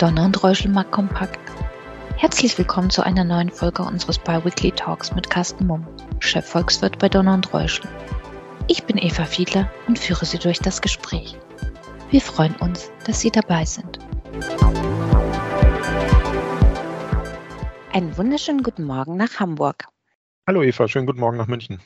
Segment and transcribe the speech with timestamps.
[0.00, 1.38] Donner und Reuschelmark kompakt.
[2.16, 5.86] Herzlich willkommen zu einer neuen Folge unseres Biweekly Talks mit Carsten Mumm,
[6.20, 7.86] Chefvolkswirt bei Donner und Reuschel.
[8.66, 11.36] Ich bin Eva Fiedler und führe Sie durch das Gespräch.
[12.10, 13.98] Wir freuen uns, dass Sie dabei sind.
[17.92, 19.84] Einen wunderschönen guten Morgen nach Hamburg.
[20.46, 21.78] Hallo Eva, schönen guten Morgen nach München.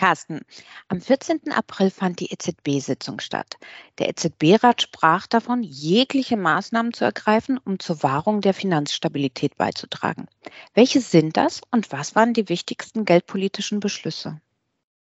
[0.00, 0.40] Carsten,
[0.88, 1.52] am 14.
[1.52, 3.58] April fand die EZB-Sitzung statt.
[3.98, 10.26] Der EZB-Rat sprach davon, jegliche Maßnahmen zu ergreifen, um zur Wahrung der Finanzstabilität beizutragen.
[10.72, 14.40] Welche sind das und was waren die wichtigsten geldpolitischen Beschlüsse?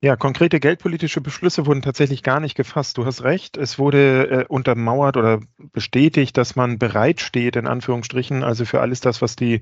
[0.02, 2.98] Ja, konkrete geldpolitische Beschlüsse wurden tatsächlich gar nicht gefasst.
[2.98, 3.58] Du hast recht.
[3.58, 5.42] Es wurde äh, untermauert oder
[5.74, 9.60] bestätigt, dass man bereitsteht, in Anführungsstrichen, also für alles das, was die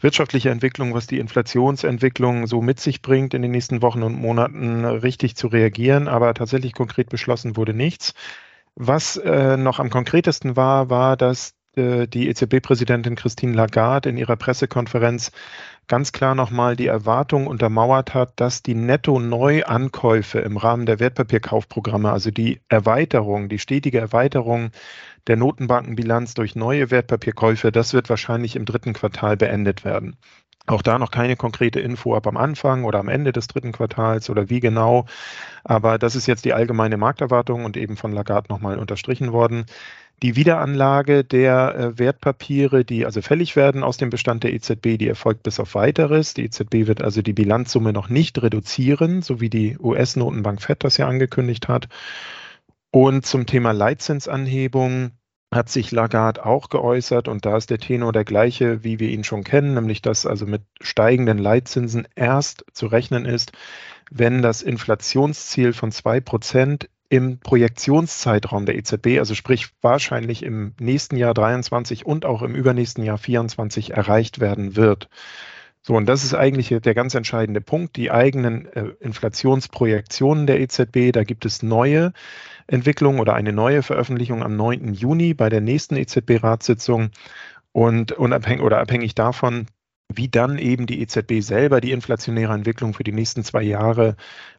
[0.00, 4.84] wirtschaftliche Entwicklung, was die Inflationsentwicklung so mit sich bringt, in den nächsten Wochen und Monaten
[4.84, 6.08] richtig zu reagieren.
[6.08, 8.12] Aber tatsächlich konkret beschlossen wurde nichts.
[8.74, 15.30] Was äh, noch am konkretesten war, war, dass die EZB-Präsidentin Christine Lagarde in ihrer Pressekonferenz
[15.88, 22.30] ganz klar nochmal die Erwartung untermauert hat, dass die Netto-Neuankäufe im Rahmen der Wertpapierkaufprogramme, also
[22.30, 24.70] die Erweiterung, die stetige Erweiterung
[25.26, 30.16] der Notenbankenbilanz durch neue Wertpapierkäufe, das wird wahrscheinlich im dritten Quartal beendet werden.
[30.68, 34.28] Auch da noch keine konkrete Info ab am Anfang oder am Ende des dritten Quartals
[34.30, 35.06] oder wie genau.
[35.62, 39.66] Aber das ist jetzt die allgemeine Markterwartung und eben von Lagarde nochmal unterstrichen worden.
[40.22, 45.08] Die Wiederanlage der äh, Wertpapiere, die also fällig werden aus dem Bestand der EZB, die
[45.08, 46.32] erfolgt bis auf weiteres.
[46.32, 50.96] Die EZB wird also die Bilanzsumme noch nicht reduzieren, so wie die US-Notenbank FED das
[50.96, 51.88] ja angekündigt hat.
[52.90, 55.10] Und zum Thema Leitzinsanhebung
[55.52, 59.22] hat sich Lagarde auch geäußert und da ist der Tenor der gleiche, wie wir ihn
[59.22, 63.52] schon kennen, nämlich dass also mit steigenden Leitzinsen erst zu rechnen ist,
[64.10, 71.16] wenn das Inflationsziel von zwei Prozent im Projektionszeitraum der EZB, also sprich wahrscheinlich im nächsten
[71.16, 75.08] Jahr 23 und auch im übernächsten Jahr 24 erreicht werden wird.
[75.82, 81.12] So, und das ist eigentlich der ganz entscheidende Punkt, die eigenen äh, Inflationsprojektionen der EZB.
[81.12, 82.12] Da gibt es neue
[82.66, 84.94] Entwicklungen oder eine neue Veröffentlichung am 9.
[84.94, 87.10] Juni bei der nächsten EZB-Ratssitzung.
[87.70, 89.66] Und unabhängig oder abhängig davon,
[90.12, 94.16] wie dann eben die EZB selber die inflationäre Entwicklung für die nächsten zwei Jahre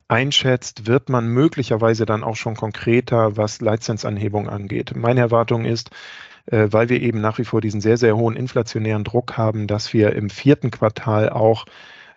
[0.08, 4.96] einschätzt, wird man möglicherweise dann auch schon konkreter, was Leitzinsanhebung angeht.
[4.96, 5.92] Meine Erwartung ist,
[6.48, 9.94] äh, weil wir eben nach wie vor diesen sehr, sehr hohen inflationären Druck haben, dass
[9.94, 11.66] wir im vierten Quartal auch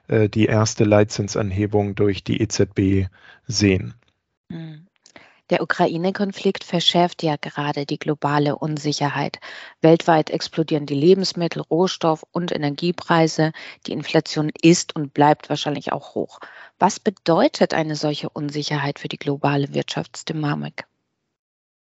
[0.08, 3.08] äh, die erste Leitzinsanhebung durch die EZB
[3.46, 3.94] sehen.
[4.48, 4.86] Mhm.
[5.50, 9.40] Der Ukraine-Konflikt verschärft ja gerade die globale Unsicherheit.
[9.82, 13.50] Weltweit explodieren die Lebensmittel, Rohstoff- und Energiepreise.
[13.86, 16.38] Die Inflation ist und bleibt wahrscheinlich auch hoch.
[16.78, 20.84] Was bedeutet eine solche Unsicherheit für die globale Wirtschaftsdynamik?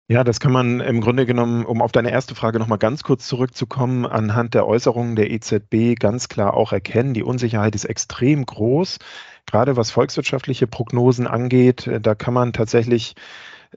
[0.08, 3.26] Ja, das kann man im Grunde genommen, um auf deine erste Frage nochmal ganz kurz
[3.26, 7.12] zurückzukommen, anhand der Äußerungen der EZB ganz klar auch erkennen.
[7.12, 8.98] Die Unsicherheit ist extrem groß.
[9.46, 13.16] Gerade was volkswirtschaftliche Prognosen angeht, da kann man tatsächlich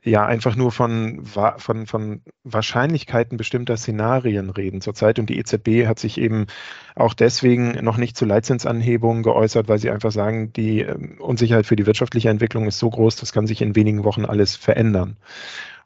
[0.03, 5.19] ja einfach nur von, von, von Wahrscheinlichkeiten bestimmter Szenarien reden zurzeit.
[5.19, 6.47] Und die EZB hat sich eben
[6.95, 11.75] auch deswegen noch nicht zu Leitzinsanhebungen geäußert, weil sie einfach sagen, die ähm, Unsicherheit für
[11.75, 15.17] die wirtschaftliche Entwicklung ist so groß, das kann sich in wenigen Wochen alles verändern.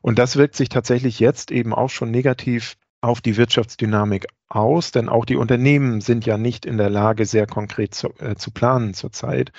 [0.02, 5.09] Und das wirkt sich tatsächlich jetzt eben auch schon negativ auf die Wirtschaftsdynamik aus, denn
[5.09, 8.94] auch die Unternehmen sind ja nicht in der Lage, sehr konkret zu, äh, zu planen
[8.94, 9.52] zurzeit.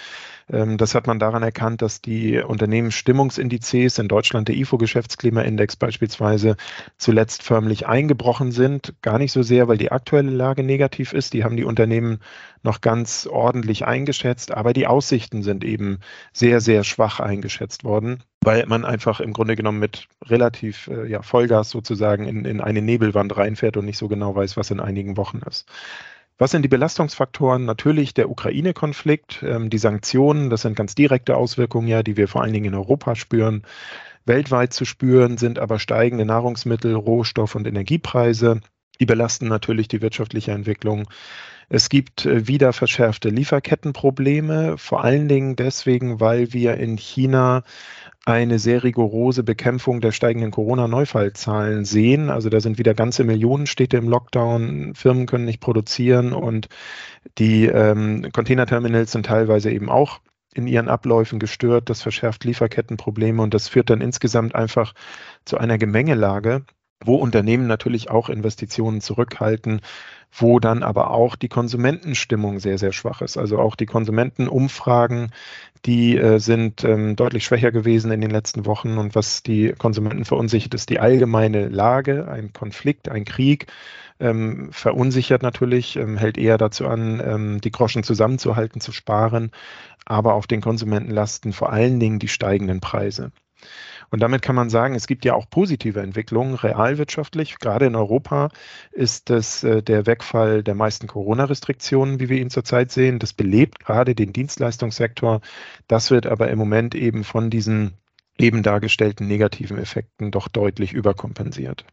[0.50, 6.56] Ähm, das hat man daran erkannt, dass die Unternehmensstimmungsindizes in Deutschland, der IFO-Geschäftsklimaindex beispielsweise,
[6.98, 8.94] zuletzt förmlich eingebrochen sind.
[9.02, 11.32] Gar nicht so sehr, weil die aktuelle Lage negativ ist.
[11.32, 12.20] Die haben die Unternehmen
[12.62, 15.98] noch ganz ordentlich eingeschätzt, aber die Aussichten sind eben
[16.32, 21.22] sehr, sehr schwach eingeschätzt worden weil man einfach im Grunde genommen mit relativ äh, ja,
[21.22, 25.16] Vollgas sozusagen in, in eine Nebelwand reinfährt und nicht so genau weiß, was in einigen
[25.16, 25.66] Wochen ist.
[26.36, 27.64] Was sind die Belastungsfaktoren?
[27.64, 32.42] Natürlich der Ukraine-Konflikt, ähm, die Sanktionen, das sind ganz direkte Auswirkungen ja, die wir vor
[32.42, 33.62] allen Dingen in Europa spüren.
[34.24, 38.60] Weltweit zu spüren sind aber steigende Nahrungsmittel, Rohstoff- und Energiepreise.
[39.00, 41.08] Die belasten natürlich die wirtschaftliche Entwicklung.
[41.68, 47.62] Es gibt äh, wieder verschärfte Lieferkettenprobleme, vor allen Dingen deswegen, weil wir in China
[48.26, 52.30] eine sehr rigorose Bekämpfung der steigenden Corona-Neufallzahlen sehen.
[52.30, 56.68] Also da sind wieder ganze Millionen Städte im Lockdown, Firmen können nicht produzieren und
[57.38, 60.20] die ähm, Containerterminals sind teilweise eben auch
[60.54, 61.90] in ihren Abläufen gestört.
[61.90, 64.94] Das verschärft Lieferkettenprobleme und das führt dann insgesamt einfach
[65.44, 66.64] zu einer Gemengelage,
[67.02, 69.80] wo Unternehmen natürlich auch Investitionen zurückhalten,
[70.36, 73.36] wo dann aber auch die Konsumentenstimmung sehr, sehr schwach ist.
[73.36, 75.30] Also auch die Konsumentenumfragen,
[75.86, 78.98] die äh, sind ähm, deutlich schwächer gewesen in den letzten Wochen.
[78.98, 83.66] Und was die Konsumenten verunsichert, ist die allgemeine Lage, ein Konflikt, ein Krieg.
[84.20, 89.50] Ähm, verunsichert natürlich, ähm, hält eher dazu an, ähm, die Groschen zusammenzuhalten, zu sparen,
[90.04, 93.32] aber auf den Konsumenten lasten vor allen Dingen die steigenden Preise.
[94.14, 97.58] Und damit kann man sagen, es gibt ja auch positive Entwicklungen realwirtschaftlich.
[97.58, 98.50] Gerade in Europa
[98.92, 103.18] ist es äh, der Wegfall der meisten Corona-Restriktionen, wie wir ihn zurzeit sehen.
[103.18, 105.40] Das belebt gerade den Dienstleistungssektor.
[105.88, 107.94] Das wird aber im Moment eben von diesen
[108.38, 111.84] eben dargestellten negativen Effekten doch deutlich überkompensiert.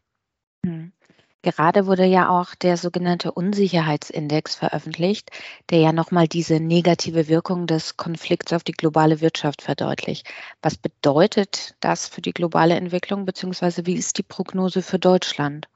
[1.42, 5.30] Gerade wurde ja auch der sogenannte Unsicherheitsindex veröffentlicht,
[5.70, 10.28] der ja nochmal diese negative Wirkung des Konflikts auf die globale Wirtschaft verdeutlicht.
[10.62, 15.68] Was bedeutet das für die globale Entwicklung, beziehungsweise wie ist die Prognose für Deutschland?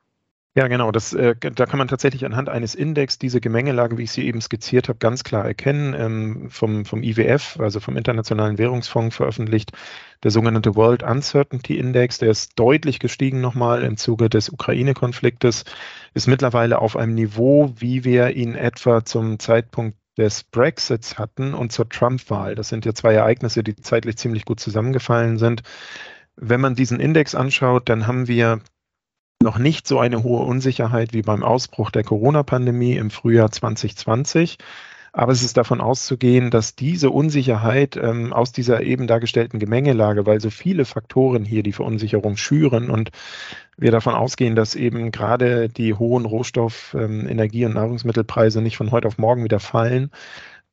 [0.56, 0.90] Ja, genau.
[0.90, 4.40] Das, äh, da kann man tatsächlich anhand eines Index diese Gemengelage, wie ich sie eben
[4.40, 5.92] skizziert habe, ganz klar erkennen.
[5.92, 9.72] Ähm, vom, vom IWF, also vom Internationalen Währungsfonds veröffentlicht,
[10.22, 15.64] der sogenannte World Uncertainty Index, der ist deutlich gestiegen nochmal im Zuge des Ukraine-Konfliktes,
[16.14, 21.70] ist mittlerweile auf einem Niveau, wie wir ihn etwa zum Zeitpunkt des Brexits hatten und
[21.70, 22.54] zur Trump-Wahl.
[22.54, 25.62] Das sind ja zwei Ereignisse, die zeitlich ziemlich gut zusammengefallen sind.
[26.36, 28.60] Wenn man diesen Index anschaut, dann haben wir
[29.42, 34.58] noch nicht so eine hohe Unsicherheit wie beim Ausbruch der Corona-Pandemie im Frühjahr 2020.
[35.12, 40.40] Aber es ist davon auszugehen, dass diese Unsicherheit ähm, aus dieser eben dargestellten Gemengelage, weil
[40.42, 43.12] so viele Faktoren hier die Verunsicherung schüren und
[43.78, 48.90] wir davon ausgehen, dass eben gerade die hohen Rohstoff-, ähm, Energie- und Nahrungsmittelpreise nicht von
[48.90, 50.10] heute auf morgen wieder fallen,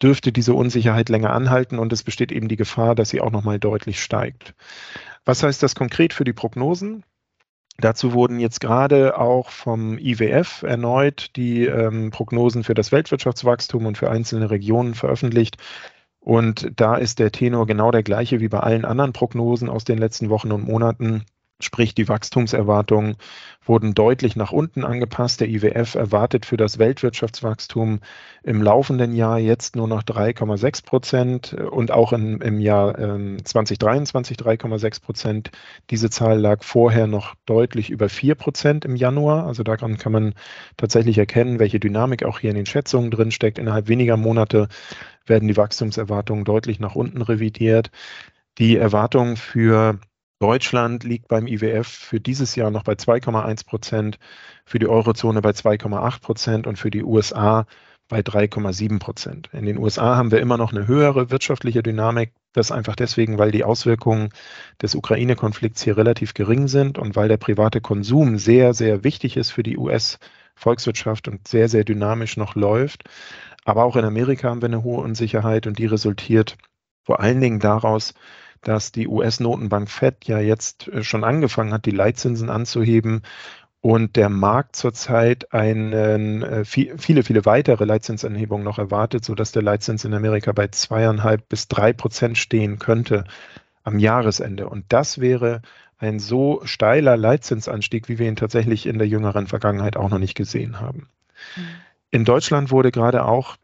[0.01, 3.59] dürfte diese Unsicherheit länger anhalten und es besteht eben die Gefahr, dass sie auch nochmal
[3.59, 4.55] deutlich steigt.
[5.23, 7.05] Was heißt das konkret für die Prognosen?
[7.77, 13.97] Dazu wurden jetzt gerade auch vom IWF erneut die ähm, Prognosen für das Weltwirtschaftswachstum und
[13.97, 15.57] für einzelne Regionen veröffentlicht.
[16.19, 19.97] Und da ist der Tenor genau der gleiche wie bei allen anderen Prognosen aus den
[19.97, 21.25] letzten Wochen und Monaten.
[21.59, 23.15] Sprich, die Wachstumserwartungen
[23.63, 25.39] wurden deutlich nach unten angepasst.
[25.39, 28.01] Der IWF erwartet für das Weltwirtschaftswachstum
[28.43, 34.37] im laufenden Jahr jetzt nur noch 3,6 Prozent und auch in, im Jahr äh, 2023
[34.37, 35.51] 3,6 Prozent.
[35.89, 39.45] Diese Zahl lag vorher noch deutlich über 4 Prozent im Januar.
[39.45, 40.33] Also daran kann man
[40.75, 43.57] tatsächlich erkennen, welche Dynamik auch hier in den Schätzungen drin steckt.
[43.59, 44.67] Innerhalb weniger Monate
[45.25, 47.91] werden die Wachstumserwartungen deutlich nach unten revidiert.
[48.57, 49.99] Die Erwartungen für
[50.43, 54.19] Deutschland liegt beim IWF für dieses Jahr noch bei 2,1 Prozent,
[54.65, 57.65] für die Eurozone bei 2,8 Prozent und für die USA
[58.09, 59.49] bei 3,7 Prozent.
[59.53, 62.33] In den USA haben wir immer noch eine höhere wirtschaftliche Dynamik.
[62.51, 64.31] Das einfach deswegen, weil die Auswirkungen
[64.81, 69.51] des Ukraine-Konflikts hier relativ gering sind und weil der private Konsum sehr, sehr wichtig ist
[69.51, 73.05] für die US-Volkswirtschaft und sehr, sehr dynamisch noch läuft.
[73.63, 76.57] Aber auch in Amerika haben wir eine hohe Unsicherheit und die resultiert
[77.01, 78.13] vor allen Dingen daraus,
[78.63, 83.21] dass die US-Notenbank Fed ja jetzt äh, schon angefangen hat, die Leitzinsen anzuheben
[83.81, 90.05] und der Markt zurzeit einen, äh, viele, viele weitere Leitzinsanhebungen noch erwartet, sodass der Leitzins
[90.05, 93.25] in Amerika bei zweieinhalb bis drei Prozent stehen könnte
[93.83, 94.69] am Jahresende.
[94.69, 95.61] Und das wäre
[95.97, 100.35] ein so steiler Leitzinsanstieg, wie wir ihn tatsächlich in der jüngeren Vergangenheit auch noch nicht
[100.35, 101.09] gesehen haben.
[101.57, 101.61] Mhm.
[102.11, 103.57] In Deutschland wurde gerade auch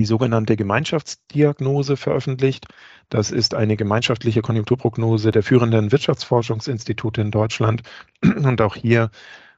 [0.00, 2.66] die sogenannte Gemeinschaftsdiagnose veröffentlicht.
[3.10, 7.82] Das ist eine gemeinschaftliche Konjunkturprognose der führenden Wirtschaftsforschungsinstitute in Deutschland.
[8.22, 9.10] Und auch hier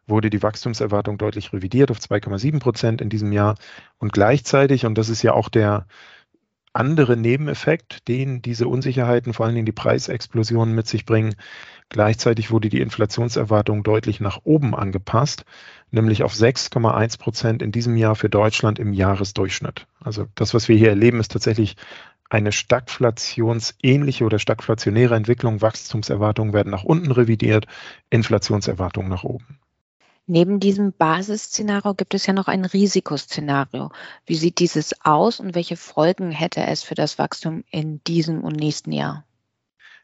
[0.08, 3.54] wurde die Wachstumserwartung deutlich revidiert auf 2,7 Prozent in diesem Jahr.
[3.98, 5.86] Und gleichzeitig, und das ist ja auch der
[6.72, 11.34] andere Nebeneffekt, den diese Unsicherheiten, vor allen Dingen die Preisexplosionen mit sich bringen,
[11.88, 15.44] gleichzeitig wurde die Inflationserwartung deutlich nach oben angepasst
[15.92, 19.86] nämlich auf 6,1 Prozent in diesem Jahr für Deutschland im Jahresdurchschnitt.
[20.00, 21.76] Also das, was wir hier erleben, ist tatsächlich
[22.28, 25.60] eine stagflationsähnliche oder stagflationäre Entwicklung.
[25.60, 27.66] Wachstumserwartungen werden nach unten revidiert,
[28.08, 29.58] Inflationserwartungen nach oben.
[30.26, 33.90] Neben diesem Basisszenario gibt es ja noch ein Risikoszenario.
[34.24, 38.56] Wie sieht dieses aus und welche Folgen hätte es für das Wachstum in diesem und
[38.56, 39.24] nächsten Jahr?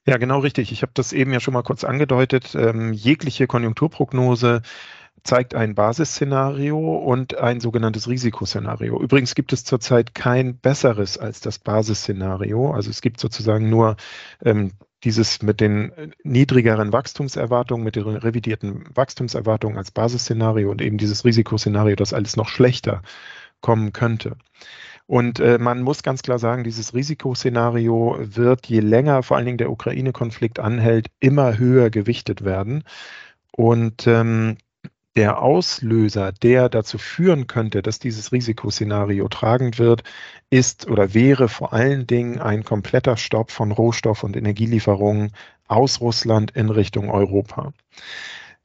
[0.06, 0.72] Ja, genau richtig.
[0.72, 2.54] Ich habe das eben ja schon mal kurz angedeutet.
[2.54, 4.62] Ähm, jegliche Konjunkturprognose
[5.22, 9.00] zeigt ein Basisszenario und ein sogenanntes Risikoszenario.
[9.00, 12.72] Übrigens gibt es zurzeit kein besseres als das Basisszenario.
[12.72, 13.96] Also es gibt sozusagen nur
[14.44, 14.72] ähm,
[15.04, 15.92] dieses mit den
[16.24, 22.48] niedrigeren Wachstumserwartungen, mit den revidierten Wachstumserwartungen als Basisszenario und eben dieses Risikoszenario, das alles noch
[22.48, 23.02] schlechter
[23.60, 24.36] kommen könnte.
[25.06, 29.58] Und äh, man muss ganz klar sagen, dieses Risikoszenario wird, je länger vor allen Dingen
[29.58, 32.84] der Ukraine-Konflikt anhält, immer höher gewichtet werden.
[33.52, 34.58] Und ähm,
[35.18, 40.04] der Auslöser, der dazu führen könnte, dass dieses Risikoszenario tragend wird,
[40.48, 45.32] ist oder wäre vor allen Dingen ein kompletter Stopp von Rohstoff- und Energielieferungen
[45.66, 47.72] aus Russland in Richtung Europa.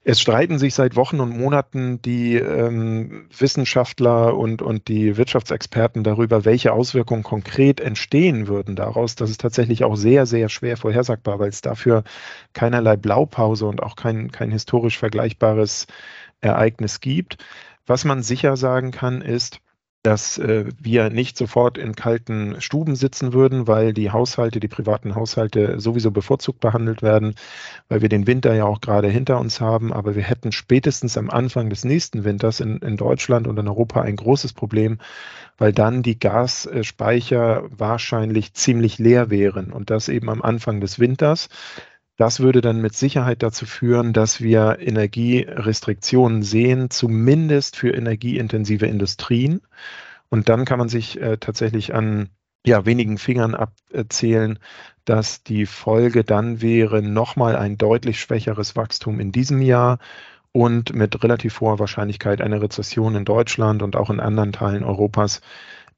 [0.06, 6.44] Es streiten sich seit Wochen und Monaten die ähm, Wissenschaftler und, und die Wirtschaftsexperten darüber,
[6.44, 9.16] welche Auswirkungen konkret entstehen würden daraus.
[9.16, 12.04] Das ist tatsächlich auch sehr, sehr schwer vorhersagbar, weil es dafür
[12.52, 15.88] keinerlei Blaupause und auch kein, kein historisch vergleichbares
[16.42, 17.38] Ereignis gibt.
[17.86, 19.62] Was man sicher sagen kann, ist,
[20.04, 25.16] dass äh, wir nicht sofort in kalten Stuben sitzen würden, weil die Haushalte, die privaten
[25.16, 27.36] Haushalte sowieso bevorzugt behandelt werden,
[27.88, 29.94] weil wir den Winter ja auch gerade hinter uns haben.
[29.94, 34.02] Aber wir hätten spätestens am Anfang des nächsten Winters in, in Deutschland und in Europa
[34.02, 35.00] ein großes Problem,
[35.58, 41.48] weil dann die Gasspeicher wahrscheinlich ziemlich leer wären und das eben am Anfang des Winters.
[42.18, 49.62] Das würde dann mit Sicherheit dazu führen, dass wir Energierestriktionen sehen, zumindest für energieintensive Industrien.
[50.30, 52.30] Und dann kann man sich äh, tatsächlich an
[52.66, 54.60] ja, wenigen Fingern abzählen,
[55.06, 60.00] dass die Folge dann wäre nochmal ein deutlich schwächeres Wachstum in diesem Jahr
[60.54, 65.42] und mit relativ hoher Wahrscheinlichkeit eine Rezession in Deutschland und auch in anderen Teilen Europas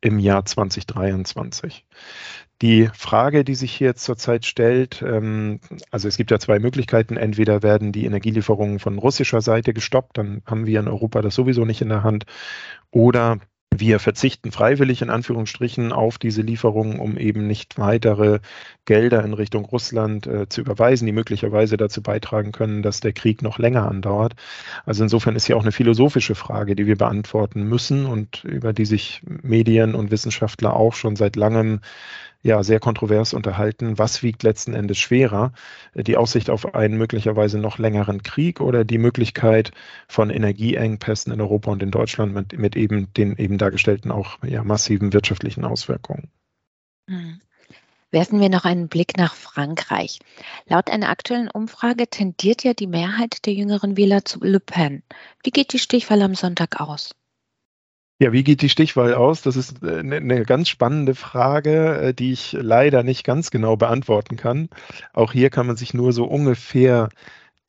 [0.06, 1.84] im Jahr 2023.
[2.62, 5.60] Die Frage, die sich hier zurzeit stellt, ähm,
[5.90, 7.18] also es gibt ja zwei Möglichkeiten.
[7.18, 11.66] Entweder werden die Energielieferungen von russischer Seite gestoppt, dann haben wir in Europa das sowieso
[11.66, 12.26] nicht in der Hand,
[12.92, 13.40] oder
[13.80, 18.40] wir verzichten freiwillig in Anführungsstrichen auf diese Lieferungen, um eben nicht weitere
[18.86, 23.42] Gelder in Richtung Russland äh, zu überweisen, die möglicherweise dazu beitragen können, dass der Krieg
[23.42, 24.34] noch länger andauert.
[24.86, 28.86] Also insofern ist hier auch eine philosophische Frage, die wir beantworten müssen und über die
[28.86, 31.82] sich Medien und Wissenschaftler auch schon seit langem
[32.46, 33.98] ja sehr kontrovers unterhalten.
[33.98, 35.52] Was wiegt letzten Endes schwerer?
[35.96, 39.72] Die Aussicht auf einen möglicherweise noch längeren Krieg oder die Möglichkeit
[40.08, 44.64] von Energieengpässen in Europa und in Deutschland mit, mit eben den eben dargestellten auch ja,
[44.64, 46.30] massiven wirtschaftlichen Auswirkungen?
[47.10, 47.42] Hm.
[48.12, 50.20] Werfen wir noch einen Blick nach Frankreich.
[50.68, 55.02] Laut einer aktuellen Umfrage tendiert ja die Mehrheit der jüngeren Wähler zu Le Pen.
[55.44, 57.16] Wie geht die Stichwahl am Sonntag aus?
[58.18, 59.42] Ja, wie geht die Stichwahl aus?
[59.42, 64.38] Das ist eine, eine ganz spannende Frage, äh, die ich leider nicht ganz genau beantworten
[64.38, 64.70] kann.
[65.12, 67.10] Auch hier kann man sich nur so ungefähr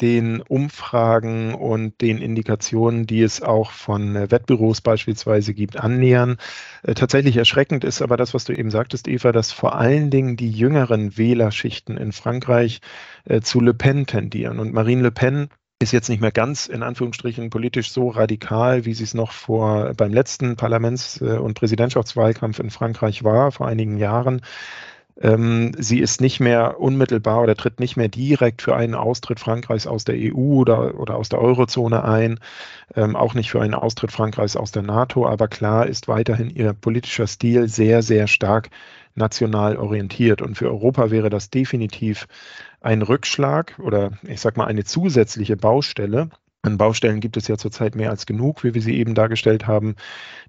[0.01, 6.37] den Umfragen und den Indikationen, die es auch von äh, Wettbüros beispielsweise gibt, annähern.
[6.85, 10.37] Äh, tatsächlich erschreckend ist aber das, was du eben sagtest, Eva, dass vor allen Dingen
[10.37, 12.81] die jüngeren Wählerschichten in Frankreich
[13.43, 14.61] zu Le Pen tendieren.
[14.61, 18.95] Und Marine Le Pen ist jetzt nicht mehr ganz in Anführungsstrichen politisch so radikal, wie
[18.95, 23.99] sie es noch vor beim letzten Parlaments- äh, und Präsidentschaftswahlkampf in Frankreich war, vor einigen
[23.99, 24.41] Jahren.
[25.21, 29.87] Ähm, sie ist nicht mehr unmittelbar oder tritt nicht mehr direkt für einen Austritt Frankreichs
[29.87, 32.39] aus der EU oder, oder aus der Eurozone ein,
[32.95, 36.75] ähm, auch nicht für einen Austritt Frankreichs aus der NATO, aber klar ist weiterhin ihr
[36.75, 38.71] politischer Stil sehr, sehr stark
[39.15, 40.43] national orientiert.
[40.43, 42.29] Und für Europa wäre das definitiv
[42.87, 46.31] ein Rückschlag oder ich sage mal eine zusätzliche Baustelle.
[46.63, 49.97] An Baustellen gibt es ja zurzeit mehr als genug, wie wir sie eben dargestellt haben,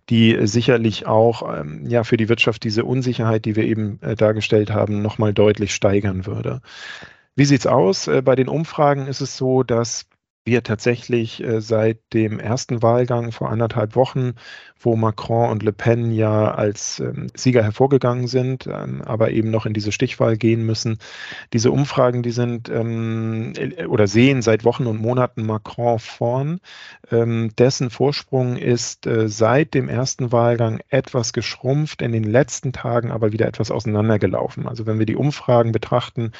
[0.10, 4.72] die sicherlich auch ähm, ja, für die Wirtschaft diese Unsicherheit, die wir eben äh, dargestellt
[4.72, 6.62] haben, nochmal deutlich steigern würde.
[7.36, 8.08] Wie sieht es aus?
[8.08, 10.06] Äh, bei den Umfragen ist es so, dass
[10.48, 14.34] wir tatsächlich äh, seit dem ersten Wahlgang vor anderthalb Wochen,
[14.80, 19.66] wo Macron und Le Pen ja als ähm, Sieger hervorgegangen sind, ähm, aber eben noch
[19.68, 20.98] in diese Stichwahl gehen müssen.
[21.54, 26.60] Diese Umfragen, die sind ähm, äh, oder sehen seit Wochen und Monaten Macron vorn.
[27.10, 33.32] Dessen Vorsprung ist äh, seit dem ersten Wahlgang etwas geschrumpft, in den letzten Tagen aber
[33.32, 34.68] wieder etwas auseinandergelaufen.
[34.68, 36.32] Also wenn wir die Umfragen betrachten,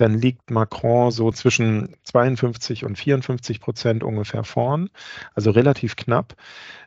[0.00, 4.88] dann liegt Macron so zwischen 52 und 54 Prozent ungefähr vorn,
[5.34, 6.36] also relativ knapp.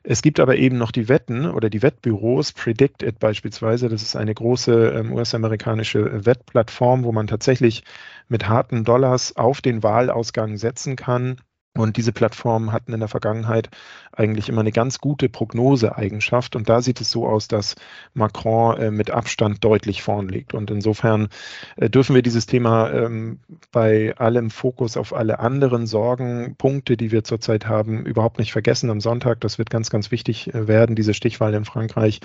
[0.03, 4.15] Es gibt aber eben noch die Wetten oder die Wettbüros, Predict It beispielsweise, das ist
[4.15, 7.84] eine große ähm, US-amerikanische Wettplattform, wo man tatsächlich
[8.27, 11.38] mit harten Dollars auf den Wahlausgang setzen kann
[11.75, 13.70] und diese Plattformen hatten in der Vergangenheit
[14.12, 16.56] eigentlich immer eine ganz gute Prognoseeigenschaft.
[16.56, 17.75] Und da sieht es so aus, dass
[18.13, 20.53] Macron äh, mit Abstand deutlich vorn liegt.
[20.53, 21.30] Und insofern
[21.75, 23.39] äh, dürfen wir dieses Thema ähm,
[23.72, 28.92] bei allem Fokus auf alle anderen Sorgenpunkte, die wir zurzeit haben, überhaupt nicht vergessen.
[28.92, 32.20] Am Sonntag, das wird ganz, ganz wichtig äh, werden, diese Stichwahl in Frankreich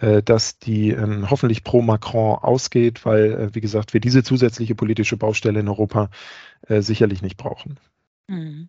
[0.00, 4.74] äh, dass die ähm, hoffentlich pro Macron ausgeht, weil, äh, wie gesagt, wir diese zusätzliche
[4.74, 6.10] politische Baustelle in Europa
[6.68, 7.76] sicherlich nicht brauchen.
[8.32, 8.68] Mhm.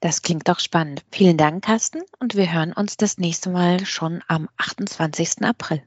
[0.00, 1.04] Das klingt doch spannend.
[1.10, 5.42] Vielen Dank, Carsten, und wir hören uns das nächste Mal schon am 28.
[5.42, 5.82] April.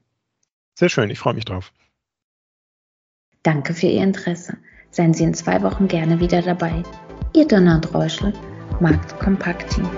[0.76, 1.72] Sehr schön, ich freue mich drauf.
[3.44, 4.58] Danke für Ihr Interesse.
[4.92, 6.84] Seien Sie in zwei Wochen gerne wieder dabei.
[7.34, 8.34] Ihr Donald Reuschel,
[8.80, 9.90] Markt Kompakt Team.